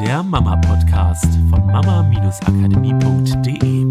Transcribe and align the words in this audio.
der 0.00 0.22
Mama-Podcast 0.22 1.24
von 1.48 1.66
mama-akademie.de. 1.66 3.86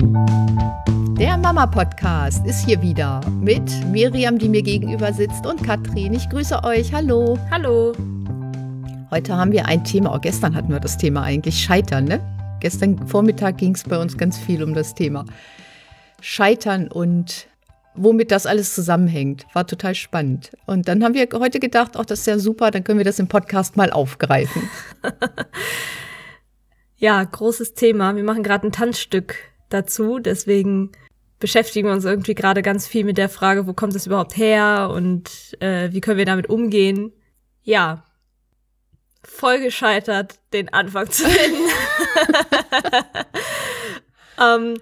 Der 1.15 1.37
Mama-Podcast 1.37 2.45
ist 2.45 2.63
hier 2.63 2.79
wieder 2.83 3.21
mit 3.41 3.63
Miriam, 3.87 4.37
die 4.37 4.49
mir 4.49 4.61
gegenüber 4.61 5.11
sitzt, 5.13 5.47
und 5.47 5.63
Katrin. 5.63 6.13
Ich 6.13 6.29
grüße 6.29 6.63
euch. 6.63 6.93
Hallo. 6.93 7.39
Hallo. 7.49 7.93
Heute 9.09 9.35
haben 9.35 9.51
wir 9.51 9.65
ein 9.65 9.83
Thema, 9.83 10.13
auch 10.13 10.21
gestern 10.21 10.55
hatten 10.55 10.71
wir 10.71 10.79
das 10.79 10.99
Thema 10.99 11.23
eigentlich 11.23 11.63
Scheitern, 11.63 12.05
ne? 12.05 12.19
Gestern 12.59 13.07
Vormittag 13.07 13.57
ging 13.57 13.73
es 13.73 13.83
bei 13.83 13.97
uns 13.97 14.15
ganz 14.15 14.37
viel 14.37 14.61
um 14.61 14.75
das 14.75 14.93
Thema 14.93 15.25
Scheitern 16.21 16.87
und 16.87 17.47
womit 17.95 18.31
das 18.31 18.45
alles 18.45 18.73
zusammenhängt. 18.75 19.45
War 19.53 19.67
total 19.67 19.95
spannend. 19.95 20.51
Und 20.65 20.87
dann 20.87 21.03
haben 21.03 21.13
wir 21.13 21.27
heute 21.33 21.59
gedacht, 21.59 21.97
auch 21.97 22.05
das 22.05 22.21
ist 22.21 22.27
ja 22.27 22.39
super, 22.39 22.71
dann 22.71 22.83
können 22.83 22.99
wir 22.99 23.05
das 23.05 23.19
im 23.19 23.27
Podcast 23.27 23.77
mal 23.77 23.91
aufgreifen. 23.91 24.69
ja, 26.97 27.23
großes 27.23 27.73
Thema. 27.73 28.15
Wir 28.15 28.23
machen 28.23 28.43
gerade 28.43 28.67
ein 28.67 28.71
Tanzstück 28.71 29.35
dazu, 29.69 30.19
deswegen 30.19 30.91
beschäftigen 31.39 31.87
wir 31.87 31.93
uns 31.93 32.05
irgendwie 32.05 32.35
gerade 32.35 32.61
ganz 32.61 32.87
viel 32.87 33.03
mit 33.03 33.17
der 33.17 33.29
Frage, 33.29 33.67
wo 33.67 33.73
kommt 33.73 33.95
es 33.95 34.07
überhaupt 34.07 34.37
her 34.37 34.89
und 34.93 35.29
äh, 35.59 35.91
wie 35.91 36.01
können 36.01 36.17
wir 36.17 36.25
damit 36.25 36.49
umgehen. 36.49 37.11
Ja, 37.63 38.05
voll 39.23 39.59
gescheitert, 39.59 40.39
den 40.53 40.71
Anfang 40.73 41.09
zu 41.09 41.25
finden. 41.25 41.69
ähm, 44.41 44.77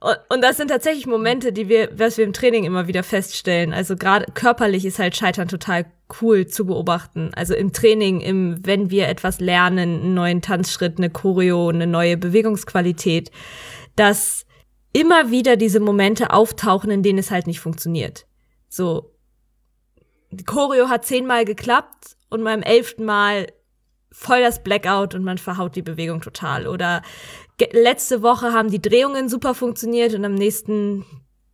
und 0.00 0.42
das 0.42 0.56
sind 0.56 0.68
tatsächlich 0.68 1.06
Momente, 1.06 1.52
die 1.52 1.68
wir, 1.68 1.90
was 1.98 2.18
wir 2.18 2.24
im 2.24 2.32
Training 2.32 2.64
immer 2.64 2.86
wieder 2.86 3.02
feststellen. 3.02 3.72
Also 3.72 3.96
gerade 3.96 4.26
körperlich 4.32 4.84
ist 4.84 4.98
halt 4.98 5.16
Scheitern 5.16 5.48
total 5.48 5.86
cool 6.20 6.46
zu 6.46 6.66
beobachten. 6.66 7.32
Also 7.34 7.54
im 7.54 7.72
Training, 7.72 8.20
im, 8.20 8.64
wenn 8.64 8.90
wir 8.90 9.08
etwas 9.08 9.40
lernen, 9.40 10.00
einen 10.00 10.14
neuen 10.14 10.40
Tanzschritt, 10.40 10.98
eine 10.98 11.10
Choreo, 11.10 11.68
eine 11.68 11.86
neue 11.86 12.16
Bewegungsqualität, 12.16 13.30
dass 13.96 14.46
immer 14.92 15.30
wieder 15.30 15.56
diese 15.56 15.80
Momente 15.80 16.30
auftauchen, 16.30 16.90
in 16.90 17.02
denen 17.02 17.18
es 17.18 17.30
halt 17.30 17.46
nicht 17.46 17.60
funktioniert. 17.60 18.26
So, 18.68 19.12
die 20.30 20.44
Choreo 20.44 20.88
hat 20.88 21.06
zehnmal 21.06 21.44
geklappt 21.44 22.16
und 22.30 22.44
beim 22.44 22.62
elften 22.62 23.04
Mal 23.04 23.48
voll 24.12 24.40
das 24.40 24.62
Blackout 24.62 25.14
und 25.14 25.24
man 25.24 25.38
verhaut 25.38 25.76
die 25.76 25.82
Bewegung 25.82 26.20
total. 26.20 26.66
Oder 26.66 27.02
letzte 27.72 28.22
Woche 28.22 28.52
haben 28.52 28.70
die 28.70 28.82
Drehungen 28.82 29.28
super 29.28 29.54
funktioniert 29.54 30.14
und 30.14 30.24
am 30.24 30.34
nächsten 30.34 31.04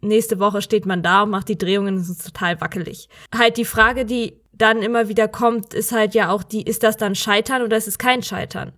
nächste 0.05 0.38
Woche 0.38 0.62
steht 0.62 0.86
man 0.86 1.02
da 1.02 1.22
und 1.22 1.30
macht 1.30 1.48
die 1.48 1.58
Drehungen, 1.58 1.96
das 1.96 2.08
ist 2.08 2.24
total 2.24 2.61
wackelig. 2.61 3.08
Halt 3.34 3.56
die 3.56 3.64
Frage, 3.64 4.05
die 4.05 4.41
dann 4.52 4.83
immer 4.83 5.08
wieder 5.08 5.28
kommt, 5.28 5.74
ist 5.74 5.92
halt 5.92 6.14
ja 6.14 6.30
auch 6.30 6.42
die, 6.42 6.62
ist 6.62 6.83
das 6.83 6.96
dann 6.96 7.14
Scheitern 7.14 7.62
oder 7.62 7.77
ist 7.77 7.88
es 7.88 7.98
kein 7.98 8.22
Scheitern? 8.22 8.72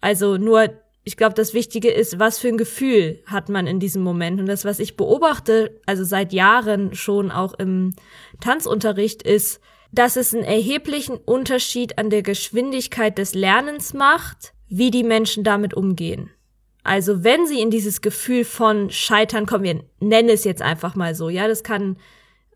Also 0.00 0.36
nur, 0.36 0.68
ich 1.04 1.16
glaube, 1.16 1.34
das 1.34 1.54
Wichtige 1.54 1.90
ist, 1.90 2.18
was 2.18 2.38
für 2.38 2.48
ein 2.48 2.58
Gefühl 2.58 3.22
hat 3.26 3.48
man 3.48 3.66
in 3.66 3.80
diesem 3.80 4.02
Moment? 4.02 4.40
Und 4.40 4.46
das, 4.46 4.64
was 4.64 4.80
ich 4.80 4.96
beobachte, 4.96 5.80
also 5.86 6.04
seit 6.04 6.32
Jahren 6.32 6.94
schon 6.94 7.30
auch 7.30 7.54
im 7.54 7.94
Tanzunterricht, 8.40 9.22
ist, 9.22 9.60
dass 9.92 10.16
es 10.16 10.34
einen 10.34 10.44
erheblichen 10.44 11.16
Unterschied 11.16 11.98
an 11.98 12.10
der 12.10 12.22
Geschwindigkeit 12.22 13.16
des 13.16 13.34
Lernens 13.34 13.94
macht, 13.94 14.52
wie 14.68 14.90
die 14.90 15.04
Menschen 15.04 15.44
damit 15.44 15.72
umgehen. 15.72 16.30
Also 16.84 17.24
wenn 17.24 17.46
sie 17.46 17.60
in 17.60 17.70
dieses 17.70 18.02
Gefühl 18.02 18.44
von 18.44 18.90
Scheitern 18.90 19.46
kommen, 19.46 19.64
wir 19.64 19.84
nennen 20.00 20.28
es 20.28 20.44
jetzt 20.44 20.60
einfach 20.60 20.94
mal 20.94 21.14
so, 21.14 21.30
ja, 21.30 21.48
das 21.48 21.62
kann, 21.62 21.96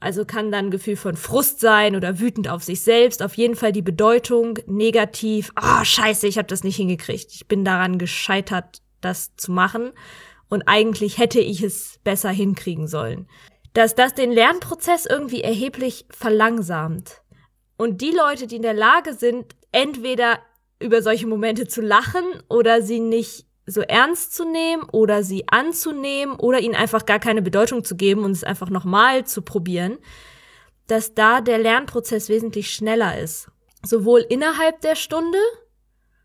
also 0.00 0.26
kann 0.26 0.52
dann 0.52 0.66
ein 0.66 0.70
Gefühl 0.70 0.96
von 0.96 1.16
Frust 1.16 1.60
sein 1.60 1.96
oder 1.96 2.20
wütend 2.20 2.46
auf 2.46 2.62
sich 2.62 2.82
selbst, 2.82 3.22
auf 3.22 3.34
jeden 3.34 3.56
Fall 3.56 3.72
die 3.72 3.82
Bedeutung 3.82 4.58
negativ, 4.66 5.50
ah, 5.54 5.80
oh, 5.80 5.84
scheiße, 5.84 6.26
ich 6.26 6.36
habe 6.36 6.46
das 6.46 6.62
nicht 6.62 6.76
hingekriegt, 6.76 7.32
ich 7.32 7.48
bin 7.48 7.64
daran 7.64 7.98
gescheitert, 7.98 8.82
das 9.00 9.34
zu 9.36 9.50
machen 9.50 9.92
und 10.50 10.68
eigentlich 10.68 11.16
hätte 11.16 11.40
ich 11.40 11.62
es 11.62 11.98
besser 12.04 12.30
hinkriegen 12.30 12.86
sollen. 12.86 13.28
Dass 13.72 13.94
das 13.94 14.12
den 14.12 14.30
Lernprozess 14.30 15.06
irgendwie 15.06 15.42
erheblich 15.42 16.04
verlangsamt. 16.10 17.22
Und 17.78 18.02
die 18.02 18.10
Leute, 18.10 18.46
die 18.46 18.56
in 18.56 18.62
der 18.62 18.74
Lage 18.74 19.14
sind, 19.14 19.54
entweder 19.72 20.38
über 20.80 21.00
solche 21.00 21.26
Momente 21.26 21.66
zu 21.66 21.80
lachen 21.80 22.24
oder 22.48 22.82
sie 22.82 23.00
nicht 23.00 23.47
so 23.68 23.82
ernst 23.82 24.34
zu 24.34 24.44
nehmen 24.44 24.84
oder 24.92 25.22
sie 25.22 25.46
anzunehmen 25.48 26.36
oder 26.36 26.60
ihnen 26.60 26.74
einfach 26.74 27.04
gar 27.04 27.18
keine 27.18 27.42
Bedeutung 27.42 27.84
zu 27.84 27.96
geben 27.96 28.24
und 28.24 28.30
es 28.30 28.42
einfach 28.42 28.70
nochmal 28.70 29.26
zu 29.26 29.42
probieren, 29.42 29.98
dass 30.86 31.14
da 31.14 31.42
der 31.42 31.58
Lernprozess 31.58 32.30
wesentlich 32.30 32.72
schneller 32.72 33.18
ist. 33.18 33.50
Sowohl 33.84 34.24
innerhalb 34.28 34.80
der 34.80 34.96
Stunde, 34.96 35.38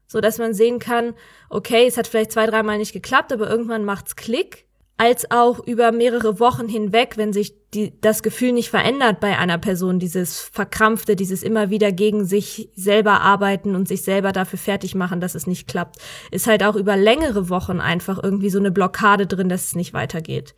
so 0.08 0.22
dass 0.22 0.38
man 0.38 0.54
sehen 0.54 0.80
kann, 0.80 1.16
okay, 1.50 1.86
es 1.86 1.98
hat 1.98 2.08
vielleicht 2.08 2.32
zwei, 2.32 2.46
dreimal 2.46 2.78
nicht 2.78 2.94
geklappt, 2.94 3.34
aber 3.34 3.50
irgendwann 3.50 3.84
macht's 3.84 4.16
Klick 4.16 4.63
als 4.98 5.30
auch 5.32 5.60
über 5.66 5.92
mehrere 5.92 6.40
Wochen 6.40 6.68
hinweg, 6.68 7.18
wenn 7.18 7.34
sich 7.34 7.56
die, 7.74 8.00
das 8.02 8.22
Gefühl 8.22 8.52
nicht 8.52 8.70
verändert 8.70 9.20
bei 9.20 9.38
einer 9.38 9.58
Person, 9.58 10.00
dieses 10.00 10.40
Verkrampfte, 10.40 11.16
dieses 11.16 11.42
immer 11.42 11.70
wieder 11.72 11.92
gegen 11.92 12.26
sich 12.26 12.70
selber 12.76 13.22
arbeiten 13.22 13.76
und 13.76 13.88
sich 13.88 14.04
selber 14.04 14.32
dafür 14.32 14.60
fertig 14.60 14.94
machen, 14.94 15.20
dass 15.20 15.34
es 15.34 15.48
nicht 15.48 15.68
klappt, 15.68 15.98
ist 16.30 16.46
halt 16.46 16.64
auch 16.64 16.76
über 16.76 16.96
längere 16.96 17.50
Wochen 17.50 17.80
einfach 17.80 18.22
irgendwie 18.22 18.52
so 18.52 18.60
eine 18.60 18.72
Blockade 18.72 19.26
drin, 19.26 19.50
dass 19.50 19.66
es 19.66 19.76
nicht 19.76 19.94
weitergeht. 19.94 20.54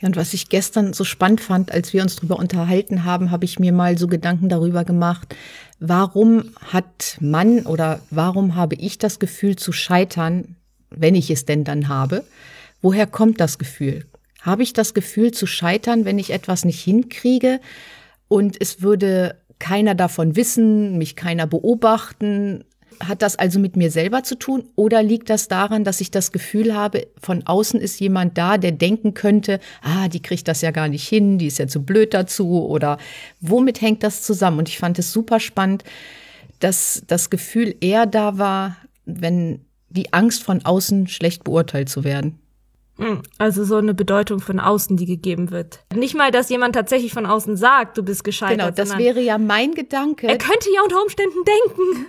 Ja, 0.00 0.08
und 0.08 0.16
was 0.16 0.32
ich 0.32 0.48
gestern 0.48 0.94
so 0.94 1.04
spannend 1.04 1.42
fand, 1.42 1.72
als 1.72 1.92
wir 1.92 2.00
uns 2.00 2.16
darüber 2.16 2.38
unterhalten 2.38 3.04
haben, 3.04 3.30
habe 3.30 3.44
ich 3.44 3.58
mir 3.58 3.72
mal 3.72 3.98
so 3.98 4.06
Gedanken 4.06 4.48
darüber 4.48 4.84
gemacht, 4.84 5.36
warum 5.78 6.44
hat 6.72 7.18
man 7.20 7.66
oder 7.66 8.00
warum 8.10 8.56
habe 8.56 8.76
ich 8.76 8.96
das 8.96 9.18
Gefühl 9.18 9.56
zu 9.56 9.72
scheitern, 9.72 10.56
wenn 10.88 11.14
ich 11.14 11.30
es 11.30 11.44
denn 11.44 11.64
dann 11.64 11.88
habe? 11.88 12.24
Woher 12.82 13.06
kommt 13.06 13.40
das 13.40 13.58
Gefühl? 13.58 14.06
Habe 14.40 14.62
ich 14.62 14.72
das 14.72 14.94
Gefühl 14.94 15.32
zu 15.32 15.46
scheitern, 15.46 16.04
wenn 16.04 16.18
ich 16.18 16.30
etwas 16.30 16.64
nicht 16.64 16.80
hinkriege 16.80 17.60
und 18.28 18.56
es 18.60 18.80
würde 18.80 19.36
keiner 19.58 19.94
davon 19.94 20.34
wissen, 20.34 20.96
mich 20.96 21.14
keiner 21.14 21.46
beobachten? 21.46 22.64
Hat 23.00 23.22
das 23.22 23.36
also 23.36 23.58
mit 23.58 23.76
mir 23.76 23.90
selber 23.90 24.22
zu 24.22 24.34
tun 24.34 24.64
oder 24.76 25.02
liegt 25.02 25.30
das 25.30 25.48
daran, 25.48 25.84
dass 25.84 26.00
ich 26.00 26.10
das 26.10 26.32
Gefühl 26.32 26.74
habe, 26.74 27.06
von 27.20 27.46
außen 27.46 27.80
ist 27.80 28.00
jemand 28.00 28.36
da, 28.36 28.58
der 28.58 28.72
denken 28.72 29.14
könnte, 29.14 29.60
ah, 29.82 30.08
die 30.08 30.20
kriegt 30.20 30.48
das 30.48 30.60
ja 30.62 30.70
gar 30.70 30.88
nicht 30.88 31.08
hin, 31.08 31.38
die 31.38 31.46
ist 31.46 31.58
ja 31.58 31.66
zu 31.66 31.82
blöd 31.82 32.14
dazu 32.14 32.66
oder 32.66 32.98
womit 33.40 33.80
hängt 33.80 34.02
das 34.02 34.22
zusammen? 34.22 34.58
Und 34.58 34.68
ich 34.68 34.78
fand 34.78 34.98
es 34.98 35.12
super 35.12 35.40
spannend, 35.40 35.84
dass 36.60 37.02
das 37.06 37.30
Gefühl 37.30 37.74
eher 37.80 38.06
da 38.06 38.38
war, 38.38 38.76
wenn 39.04 39.64
die 39.88 40.12
Angst 40.12 40.42
von 40.42 40.64
außen 40.64 41.08
schlecht 41.08 41.44
beurteilt 41.44 41.88
zu 41.88 42.04
werden. 42.04 42.38
Hm, 43.00 43.22
also 43.38 43.64
so 43.64 43.76
eine 43.76 43.94
Bedeutung 43.94 44.40
von 44.40 44.60
außen, 44.60 44.96
die 44.98 45.06
gegeben 45.06 45.50
wird. 45.50 45.80
Nicht 45.94 46.14
mal, 46.14 46.30
dass 46.30 46.50
jemand 46.50 46.74
tatsächlich 46.74 47.14
von 47.14 47.24
außen 47.24 47.56
sagt, 47.56 47.96
du 47.96 48.02
bist 48.02 48.24
gescheitert. 48.24 48.58
Genau, 48.58 48.70
das 48.70 48.98
wäre 48.98 49.20
ja 49.20 49.38
mein 49.38 49.72
Gedanke. 49.72 50.28
Er 50.28 50.36
könnte 50.36 50.68
ja 50.74 50.82
unter 50.82 51.00
Umständen 51.02 51.38
denken. 51.44 52.06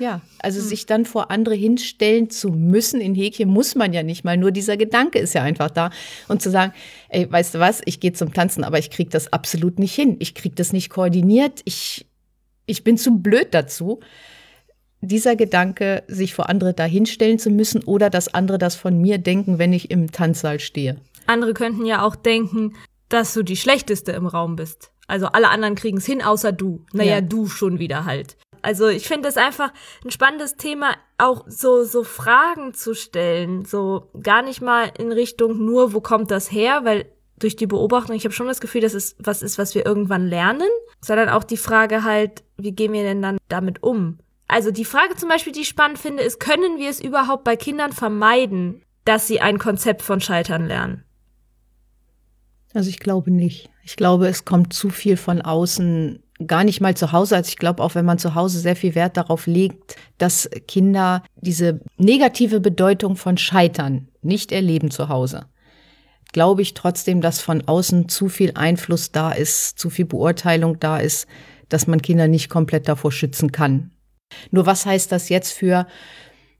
Ja, 0.00 0.20
also 0.40 0.60
hm. 0.60 0.66
sich 0.66 0.86
dann 0.86 1.04
vor 1.04 1.30
andere 1.30 1.54
hinstellen 1.54 2.30
zu 2.30 2.48
müssen, 2.48 3.00
in 3.00 3.14
Häkchen 3.14 3.48
muss 3.48 3.76
man 3.76 3.92
ja 3.92 4.02
nicht 4.02 4.24
mal, 4.24 4.36
nur 4.36 4.50
dieser 4.50 4.76
Gedanke 4.76 5.20
ist 5.20 5.34
ja 5.34 5.42
einfach 5.42 5.70
da. 5.70 5.90
Und 6.26 6.42
zu 6.42 6.50
sagen, 6.50 6.72
ey, 7.08 7.30
weißt 7.30 7.54
du 7.54 7.60
was, 7.60 7.80
ich 7.84 8.00
gehe 8.00 8.12
zum 8.12 8.32
Tanzen, 8.32 8.64
aber 8.64 8.80
ich 8.80 8.90
krieg 8.90 9.10
das 9.10 9.32
absolut 9.32 9.78
nicht 9.78 9.94
hin. 9.94 10.16
Ich 10.18 10.34
krieg 10.34 10.56
das 10.56 10.72
nicht 10.72 10.90
koordiniert. 10.90 11.60
Ich, 11.64 12.06
ich 12.66 12.82
bin 12.82 12.98
zu 12.98 13.18
blöd 13.18 13.48
dazu 13.52 14.00
dieser 15.02 15.36
Gedanke, 15.36 16.04
sich 16.08 16.32
vor 16.32 16.48
andere 16.48 16.72
dahinstellen 16.72 17.38
zu 17.38 17.50
müssen 17.50 17.82
oder 17.84 18.08
dass 18.08 18.32
andere 18.32 18.56
das 18.58 18.76
von 18.76 18.98
mir 18.98 19.18
denken, 19.18 19.58
wenn 19.58 19.72
ich 19.72 19.90
im 19.90 20.10
Tanzsaal 20.10 20.60
stehe. 20.60 20.96
Andere 21.26 21.52
könnten 21.52 21.84
ja 21.84 22.02
auch 22.02 22.16
denken, 22.16 22.74
dass 23.08 23.34
du 23.34 23.42
die 23.42 23.56
Schlechteste 23.56 24.12
im 24.12 24.26
Raum 24.26 24.56
bist. 24.56 24.90
Also 25.06 25.26
alle 25.26 25.50
anderen 25.50 25.74
kriegen 25.74 25.98
es 25.98 26.06
hin, 26.06 26.22
außer 26.22 26.52
du. 26.52 26.84
Naja, 26.92 27.16
ja. 27.16 27.20
du 27.20 27.46
schon 27.46 27.78
wieder 27.78 28.06
halt. 28.06 28.36
Also 28.62 28.88
ich 28.88 29.08
finde 29.08 29.28
es 29.28 29.36
einfach 29.36 29.72
ein 30.04 30.12
spannendes 30.12 30.56
Thema, 30.56 30.94
auch 31.18 31.44
so, 31.48 31.82
so 31.82 32.04
Fragen 32.04 32.74
zu 32.74 32.94
stellen. 32.94 33.64
So 33.64 34.08
gar 34.22 34.42
nicht 34.42 34.62
mal 34.62 34.90
in 34.96 35.10
Richtung 35.10 35.64
nur, 35.64 35.92
wo 35.92 36.00
kommt 36.00 36.30
das 36.30 36.50
her, 36.50 36.82
weil 36.84 37.06
durch 37.38 37.56
die 37.56 37.66
Beobachtung, 37.66 38.14
ich 38.14 38.24
habe 38.24 38.32
schon 38.32 38.46
das 38.46 38.60
Gefühl, 38.60 38.80
dass 38.82 38.94
es 38.94 39.16
was 39.18 39.42
ist, 39.42 39.58
was 39.58 39.74
wir 39.74 39.84
irgendwann 39.84 40.28
lernen, 40.28 40.68
sondern 41.00 41.28
auch 41.28 41.42
die 41.42 41.56
Frage 41.56 42.04
halt, 42.04 42.44
wie 42.56 42.72
gehen 42.72 42.92
wir 42.92 43.02
denn 43.02 43.20
dann 43.20 43.38
damit 43.48 43.82
um? 43.82 44.18
Also 44.48 44.70
die 44.70 44.84
Frage 44.84 45.16
zum 45.16 45.28
Beispiel, 45.28 45.52
die 45.52 45.62
ich 45.62 45.68
spannend 45.68 45.98
finde, 45.98 46.22
ist, 46.22 46.38
können 46.38 46.78
wir 46.78 46.90
es 46.90 47.00
überhaupt 47.00 47.44
bei 47.44 47.56
Kindern 47.56 47.92
vermeiden, 47.92 48.82
dass 49.04 49.26
sie 49.26 49.40
ein 49.40 49.58
Konzept 49.58 50.02
von 50.02 50.20
Scheitern 50.20 50.66
lernen? 50.66 51.04
Also 52.74 52.88
ich 52.88 53.00
glaube 53.00 53.30
nicht. 53.30 53.70
Ich 53.82 53.96
glaube, 53.96 54.28
es 54.28 54.44
kommt 54.44 54.72
zu 54.72 54.90
viel 54.90 55.16
von 55.16 55.42
außen, 55.42 56.22
gar 56.46 56.64
nicht 56.64 56.80
mal 56.80 56.96
zu 56.96 57.12
Hause. 57.12 57.36
Also 57.36 57.48
ich 57.48 57.58
glaube 57.58 57.82
auch, 57.82 57.94
wenn 57.94 58.04
man 58.04 58.18
zu 58.18 58.34
Hause 58.34 58.58
sehr 58.58 58.76
viel 58.76 58.94
Wert 58.94 59.16
darauf 59.16 59.46
legt, 59.46 59.96
dass 60.18 60.48
Kinder 60.68 61.22
diese 61.36 61.80
negative 61.96 62.60
Bedeutung 62.60 63.16
von 63.16 63.36
Scheitern 63.36 64.08
nicht 64.22 64.52
erleben 64.52 64.90
zu 64.90 65.08
Hause, 65.08 65.46
glaube 66.32 66.62
ich 66.62 66.74
trotzdem, 66.74 67.20
dass 67.20 67.40
von 67.40 67.66
außen 67.66 68.08
zu 68.08 68.28
viel 68.28 68.52
Einfluss 68.54 69.12
da 69.12 69.32
ist, 69.32 69.78
zu 69.78 69.90
viel 69.90 70.06
Beurteilung 70.06 70.80
da 70.80 70.98
ist, 70.98 71.26
dass 71.68 71.86
man 71.86 72.02
Kinder 72.02 72.28
nicht 72.28 72.48
komplett 72.48 72.88
davor 72.88 73.12
schützen 73.12 73.52
kann. 73.52 73.91
Nur 74.50 74.66
was 74.66 74.86
heißt 74.86 75.10
das 75.12 75.28
jetzt 75.28 75.52
für 75.52 75.86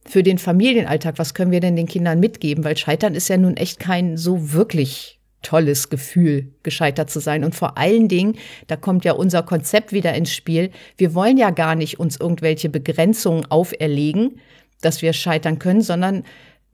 für 0.04 0.22
den 0.22 0.38
Familienalltag, 0.38 1.18
was 1.18 1.32
können 1.32 1.52
wir 1.52 1.60
denn 1.60 1.76
den 1.76 1.86
Kindern 1.86 2.18
mitgeben? 2.18 2.64
Weil 2.64 2.76
Scheitern 2.76 3.14
ist 3.14 3.28
ja 3.28 3.36
nun 3.36 3.56
echt 3.56 3.78
kein 3.78 4.16
so 4.16 4.52
wirklich 4.52 5.20
tolles 5.42 5.90
Gefühl, 5.90 6.52
gescheitert 6.62 7.10
zu 7.10 7.20
sein. 7.20 7.44
Und 7.44 7.54
vor 7.54 7.76
allen 7.76 8.08
Dingen, 8.08 8.36
da 8.68 8.76
kommt 8.76 9.04
ja 9.04 9.12
unser 9.12 9.42
Konzept 9.42 9.92
wieder 9.92 10.14
ins 10.14 10.32
Spiel. 10.32 10.70
Wir 10.96 11.14
wollen 11.14 11.36
ja 11.36 11.50
gar 11.50 11.74
nicht 11.74 12.00
uns 12.00 12.18
irgendwelche 12.18 12.68
Begrenzungen 12.68 13.46
auferlegen, 13.50 14.40
dass 14.80 15.02
wir 15.02 15.12
scheitern 15.12 15.58
können, 15.58 15.82
sondern 15.82 16.24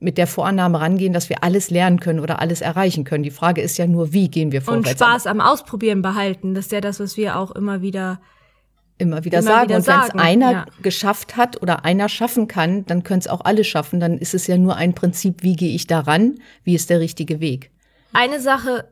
mit 0.00 0.16
der 0.16 0.26
Vorannahme 0.26 0.80
rangehen, 0.80 1.12
dass 1.12 1.28
wir 1.28 1.42
alles 1.42 1.70
lernen 1.70 1.98
können 1.98 2.20
oder 2.20 2.40
alles 2.40 2.60
erreichen 2.60 3.04
können. 3.04 3.24
Die 3.24 3.30
Frage 3.30 3.62
ist 3.62 3.78
ja 3.78 3.86
nur, 3.86 4.12
wie 4.12 4.28
gehen 4.28 4.52
wir 4.52 4.62
vorwärts? 4.62 4.90
Und 4.90 4.96
Spaß 4.96 5.26
am 5.26 5.40
Ausprobieren 5.40 6.02
behalten, 6.02 6.54
das 6.54 6.66
ist 6.66 6.72
ja 6.72 6.80
das, 6.80 7.00
was 7.00 7.16
wir 7.16 7.36
auch 7.36 7.50
immer 7.50 7.82
wieder 7.82 8.20
immer 8.98 9.24
wieder 9.24 9.38
immer 9.38 9.48
sagen. 9.48 9.68
Wieder 9.68 9.78
und 9.78 9.86
wenn 9.86 10.00
es 10.00 10.14
einer 10.14 10.52
ja. 10.52 10.66
geschafft 10.82 11.36
hat 11.36 11.62
oder 11.62 11.84
einer 11.84 12.08
schaffen 12.08 12.48
kann, 12.48 12.84
dann 12.86 13.02
können 13.02 13.20
es 13.20 13.28
auch 13.28 13.40
alle 13.44 13.64
schaffen. 13.64 14.00
Dann 14.00 14.18
ist 14.18 14.34
es 14.34 14.46
ja 14.46 14.58
nur 14.58 14.76
ein 14.76 14.94
Prinzip, 14.94 15.42
wie 15.42 15.56
gehe 15.56 15.74
ich 15.74 15.86
daran, 15.86 16.36
wie 16.64 16.74
ist 16.74 16.90
der 16.90 17.00
richtige 17.00 17.40
Weg. 17.40 17.70
Eine 18.12 18.40
Sache, 18.40 18.88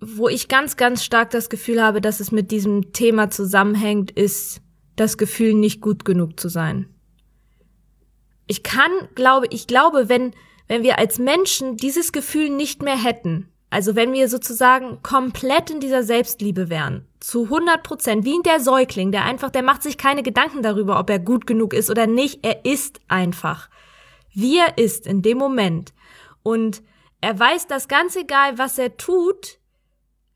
wo 0.00 0.28
ich 0.28 0.48
ganz, 0.48 0.76
ganz 0.76 1.04
stark 1.04 1.30
das 1.30 1.48
Gefühl 1.48 1.82
habe, 1.82 2.00
dass 2.00 2.20
es 2.20 2.32
mit 2.32 2.50
diesem 2.50 2.92
Thema 2.92 3.30
zusammenhängt, 3.30 4.10
ist 4.10 4.60
das 4.96 5.16
Gefühl, 5.16 5.54
nicht 5.54 5.80
gut 5.80 6.04
genug 6.04 6.38
zu 6.38 6.48
sein. 6.48 6.86
Ich 8.46 8.62
kann, 8.62 8.90
glaube, 9.14 9.46
ich 9.50 9.66
glaube, 9.66 10.08
wenn, 10.08 10.32
wenn 10.68 10.82
wir 10.82 10.98
als 10.98 11.18
Menschen 11.18 11.76
dieses 11.76 12.12
Gefühl 12.12 12.50
nicht 12.50 12.82
mehr 12.82 13.02
hätten, 13.02 13.51
also 13.72 13.96
wenn 13.96 14.12
wir 14.12 14.28
sozusagen 14.28 15.00
komplett 15.02 15.70
in 15.70 15.80
dieser 15.80 16.02
Selbstliebe 16.02 16.68
wären, 16.68 17.06
zu 17.20 17.44
100 17.44 17.82
Prozent, 17.82 18.26
wie 18.26 18.34
in 18.34 18.42
der 18.42 18.60
Säugling, 18.60 19.12
der 19.12 19.24
einfach, 19.24 19.48
der 19.48 19.62
macht 19.62 19.82
sich 19.82 19.96
keine 19.96 20.22
Gedanken 20.22 20.62
darüber, 20.62 21.00
ob 21.00 21.08
er 21.08 21.18
gut 21.18 21.46
genug 21.46 21.72
ist 21.72 21.88
oder 21.88 22.06
nicht, 22.06 22.44
er 22.44 22.66
ist 22.66 23.00
einfach. 23.08 23.70
Wie 24.34 24.58
er 24.58 24.76
ist 24.76 25.06
in 25.06 25.22
dem 25.22 25.38
Moment. 25.38 25.94
Und 26.42 26.82
er 27.22 27.38
weiß, 27.38 27.66
dass 27.66 27.88
ganz 27.88 28.14
egal, 28.14 28.58
was 28.58 28.76
er 28.76 28.98
tut, 28.98 29.58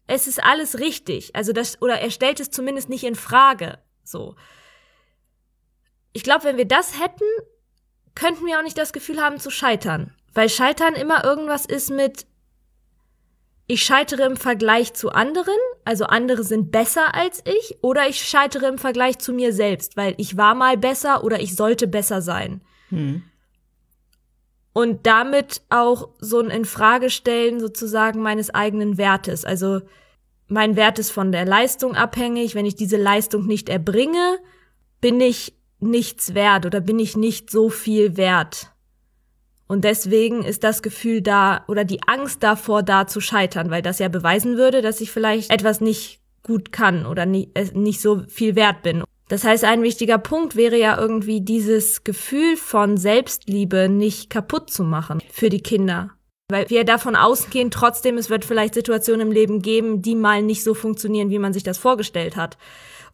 es 0.07 0.27
ist 0.27 0.43
alles 0.43 0.79
richtig. 0.79 1.37
Also 1.37 1.53
das, 1.53 1.83
oder 1.83 2.01
er 2.01 2.11
stellt 2.11 2.41
es 2.41 2.51
zumindest 2.51 2.89
nicht 2.89 3.05
in 3.05 3.17
Frage. 3.17 3.81
So. 4.03 4.35
Ich 6.15 6.23
glaube, 6.23 6.45
wenn 6.45 6.57
wir 6.57 6.65
das 6.65 6.99
hätten, 6.99 7.29
könnten 8.15 8.47
wir 8.47 8.59
auch 8.59 8.65
nicht 8.65 8.79
das 8.79 8.95
Gefühl 8.95 9.21
haben 9.21 9.41
zu 9.41 9.51
scheitern. 9.51 10.15
Weil 10.33 10.49
Scheitern 10.49 10.95
immer 10.95 11.23
irgendwas 11.23 11.67
ist 11.67 11.91
mit, 11.91 12.27
ich 13.67 13.83
scheitere 13.83 14.25
im 14.25 14.37
Vergleich 14.37 14.95
zu 14.95 15.11
anderen, 15.11 15.57
also 15.85 16.05
andere 16.05 16.45
sind 16.45 16.71
besser 16.71 17.15
als 17.15 17.43
ich, 17.45 17.79
oder 17.83 18.09
ich 18.09 18.21
scheitere 18.23 18.67
im 18.67 18.79
Vergleich 18.79 19.19
zu 19.19 19.33
mir 19.33 19.53
selbst, 19.53 19.97
weil 19.97 20.15
ich 20.19 20.37
war 20.37 20.55
mal 20.55 20.77
besser 20.77 21.25
oder 21.25 21.41
ich 21.41 21.57
sollte 21.57 21.87
besser 21.87 22.23
sein. 22.23 22.61
Hm 22.91 23.23
und 24.77 25.07
damit 25.07 25.63
auch 25.71 26.11
so 26.19 26.39
ein 26.39 26.51
Infragestellen 26.51 27.61
sozusagen 27.61 28.21
meines 28.21 28.55
eigenen 28.55 28.99
Wertes. 28.99 29.47
Also 29.47 29.81
mein 30.49 30.77
Wert 30.77 30.99
ist 30.99 31.11
von 31.13 31.33
der 31.33 31.47
Leistung 31.47 31.95
abhängig. 31.95 32.55
Wenn 32.55 32.67
ich 32.67 32.77
diese 32.77 32.99
Leistung 32.99 33.47
nicht 33.47 33.71
erbringe, 33.71 34.39
bin 35.01 35.19
ich 35.19 35.55
nichts 35.81 36.35
wert 36.35 36.67
oder 36.67 36.83
bin 36.83 36.99
ich 36.99 37.17
nicht 37.17 37.49
so 37.49 37.71
viel 37.71 38.19
wert. 38.19 38.71
Und 39.69 39.85
deswegen 39.85 40.45
ist 40.45 40.63
das 40.65 40.83
Gefühl 40.83 41.23
da 41.23 41.65
oder 41.67 41.85
die 41.85 42.01
Angst 42.07 42.43
davor 42.43 42.83
da 42.83 43.07
zu 43.07 43.21
scheitern, 43.21 43.71
weil 43.71 43.83
das 43.83 43.99
ja 43.99 44.09
beweisen 44.09 44.57
würde, 44.57 44.81
dass 44.81 45.01
ich 45.01 45.11
vielleicht 45.11 45.51
etwas 45.51 45.81
nicht 45.81 46.21
gut 46.43 46.71
kann 46.71 47.05
oder 47.07 47.27
nie, 47.27 47.51
nicht 47.75 48.01
so 48.01 48.23
viel 48.29 48.55
wert 48.55 48.83
bin. 48.83 49.03
Das 49.29 49.43
heißt, 49.43 49.65
ein 49.65 49.83
wichtiger 49.83 50.19
Punkt 50.19 50.55
wäre 50.55 50.79
ja 50.79 50.97
irgendwie 50.97 51.41
dieses 51.41 52.05
Gefühl 52.05 52.57
von 52.57 52.97
Selbstliebe 52.97 53.89
nicht 53.89 54.31
kaputt 54.31 54.71
zu 54.71 54.85
machen 54.85 55.21
für 55.33 55.49
die 55.49 55.63
Kinder. 55.63 56.11
Weil 56.49 56.71
wir 56.71 56.85
davon 56.85 57.17
ausgehen, 57.17 57.73
trotzdem, 57.73 58.19
es 58.19 58.31
wird 58.31 58.45
vielleicht 58.45 58.75
Situationen 58.75 59.27
im 59.27 59.33
Leben 59.33 59.63
geben, 59.63 60.01
die 60.01 60.15
mal 60.15 60.43
nicht 60.43 60.63
so 60.63 60.75
funktionieren, 60.75 61.31
wie 61.31 61.41
man 61.41 61.53
sich 61.53 61.65
das 61.65 61.77
vorgestellt 61.77 62.37
hat. 62.37 62.57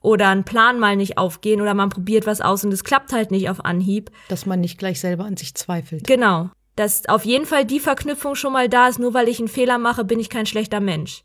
Oder 0.03 0.29
ein 0.29 0.45
Plan 0.45 0.79
mal 0.79 0.97
nicht 0.97 1.17
aufgehen 1.17 1.61
oder 1.61 1.75
man 1.75 1.89
probiert 1.89 2.27
was 2.27 2.41
aus 2.41 2.65
und 2.65 2.73
es 2.73 2.85
klappt 2.85 3.13
halt 3.13 3.31
nicht 3.31 3.49
auf 3.49 3.65
Anhieb. 3.65 4.11
Dass 4.29 4.47
man 4.47 4.61
nicht 4.61 4.79
gleich 4.79 5.01
selber 5.01 5.25
an 5.25 5.37
sich 5.37 5.55
zweifelt. 5.55 6.07
Genau. 6.07 6.51
Dass 6.77 7.09
auf 7.09 7.25
jeden 7.25 7.47
Fall 7.47 7.65
die 7.65 7.81
Verknüpfung 7.81 8.35
schon 8.35 8.53
mal 8.53 8.69
da 8.69 8.89
ist, 8.89 8.99
nur 8.99 9.15
weil 9.15 9.29
ich 9.29 9.39
einen 9.39 9.49
Fehler 9.49 9.79
mache, 9.79 10.05
bin 10.05 10.19
ich 10.19 10.31
kein 10.31 10.47
schlechter 10.47 10.81
Mensch 10.81 11.25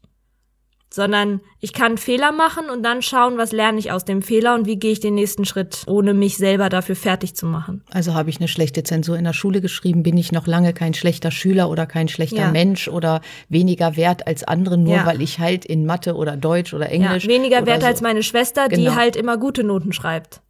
sondern 0.89 1.42
ich 1.60 1.74
kann 1.74 1.98
Fehler 1.98 2.31
machen 2.31 2.69
und 2.69 2.84
dann 2.84 3.01
schauen, 3.01 3.38
was 3.38 3.51
lerne 3.51 3.80
ich 3.80 3.92
aus 3.92 4.06
dem 4.06 4.22
Fehler 4.22 4.56
und 4.56 4.66
wie 4.66 4.78
gehe 4.78 4.92
ich 4.92 5.00
den 5.00 5.16
nächsten 5.16 5.45
Schritt, 5.45 5.84
ohne 5.88 6.13
mich 6.13 6.38
selber 6.38 6.69
dafür 6.69 6.95
fertig 6.95 7.36
zu 7.36 7.45
machen. 7.45 7.84
Also 7.92 8.13
habe 8.13 8.30
ich 8.30 8.38
eine 8.38 8.48
schlechte 8.48 8.84
Zensur 8.84 9.18
in 9.18 9.25
der 9.25 9.34
Schule 9.34 9.62
geschrieben, 9.62 10.04
bin 10.04 10.18
ich 10.18 10.31
noch 10.31 10.48
lange 10.48 10.74
kein 10.74 10.94
schlechter 10.94 11.31
Schüler 11.31 11.69
oder 11.69 11.86
kein 11.86 12.07
schlechter 12.07 12.38
ja. 12.38 12.51
Mensch 12.51 12.88
oder 12.88 13.22
weniger 13.50 13.95
wert 13.98 14.28
als 14.28 14.44
andere, 14.44 14.78
nur 14.78 14.95
ja. 14.95 15.06
weil 15.06 15.22
ich 15.22 15.39
halt 15.39 15.66
in 15.66 15.86
Mathe 15.86 16.16
oder 16.16 16.38
Deutsch 16.38 16.74
oder 16.74 16.89
Englisch. 16.89 17.25
Ja, 17.25 17.30
weniger 17.30 17.66
wert 17.66 17.81
so. 17.81 17.88
als 17.88 18.01
meine 18.01 18.24
Schwester, 18.24 18.69
genau. 18.69 18.81
die 18.81 18.95
halt 18.95 19.16
immer 19.16 19.38
gute 19.38 19.63
Noten 19.63 19.94
schreibt. 19.94 20.42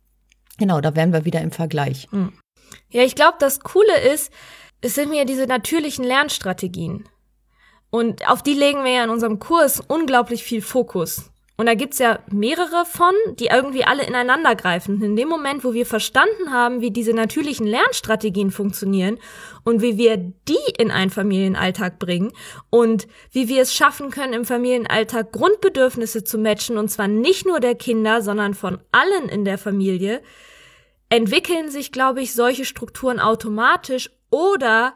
Genau, 0.58 0.82
da 0.82 0.96
wären 0.96 1.14
wir 1.14 1.26
wieder 1.26 1.42
im 1.42 1.52
Vergleich. 1.52 2.08
Hm. 2.12 2.34
Ja, 2.90 3.04
ich 3.04 3.16
glaube, 3.16 3.38
das 3.40 3.60
Coole 3.60 4.00
ist, 4.14 4.32
es 4.82 4.96
sind 4.96 5.10
mir 5.10 5.26
diese 5.26 5.46
natürlichen 5.46 6.06
Lernstrategien. 6.06 7.06
Und 7.98 8.30
auf 8.30 8.44
die 8.44 8.54
legen 8.54 8.84
wir 8.84 8.92
ja 8.92 9.04
in 9.04 9.10
unserem 9.10 9.40
Kurs 9.40 9.82
unglaublich 9.88 10.44
viel 10.44 10.62
Fokus. 10.62 11.32
Und 11.60 11.66
da 11.66 11.74
gibt's 11.74 11.98
ja 11.98 12.20
mehrere 12.32 12.86
von, 12.86 13.16
die 13.40 13.48
irgendwie 13.48 13.86
alle 13.86 14.06
ineinander 14.06 14.54
greifen. 14.54 15.02
In 15.02 15.16
dem 15.16 15.28
Moment, 15.28 15.64
wo 15.64 15.74
wir 15.74 15.88
verstanden 15.88 16.54
haben, 16.54 16.82
wie 16.82 16.92
diese 16.92 17.14
natürlichen 17.14 17.66
Lernstrategien 17.66 18.52
funktionieren 18.52 19.18
und 19.64 19.82
wie 19.82 19.98
wir 19.98 20.18
die 20.18 20.60
in 20.78 20.92
einen 20.92 21.10
Familienalltag 21.10 21.98
bringen 21.98 22.34
und 22.70 23.08
wie 23.32 23.48
wir 23.48 23.64
es 23.64 23.74
schaffen 23.74 24.12
können, 24.12 24.34
im 24.34 24.46
Familienalltag 24.46 25.32
Grundbedürfnisse 25.32 26.24
zu 26.24 26.38
matchen, 26.38 26.78
und 26.78 26.90
zwar 26.90 27.08
nicht 27.08 27.48
nur 27.48 27.60
der 27.60 27.74
Kinder, 27.74 28.22
sondern 28.22 28.54
von 28.54 28.78
allen 28.92 29.28
in 29.28 29.44
der 29.44 29.58
Familie, 29.58 30.22
entwickeln 31.10 31.72
sich, 31.72 31.92
glaube 31.92 32.22
ich, 32.22 32.36
solche 32.36 32.66
Strukturen 32.66 33.20
automatisch 33.20 34.12
oder 34.30 34.94